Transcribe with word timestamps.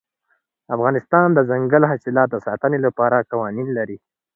افغانستان 0.75 1.27
د 1.33 1.33
دځنګل 1.49 1.83
حاصلات 1.91 2.27
د 2.31 2.37
ساتنې 2.45 2.79
لپاره 2.85 3.27
قوانین 3.31 3.67
لري. 3.77 3.97